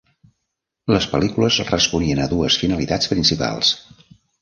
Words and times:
Les 0.93 1.07
pel·lícules 1.11 1.61
responien 1.69 2.25
a 2.25 2.29
dues 2.35 2.61
finalitats 2.65 3.15
principals. 3.15 3.79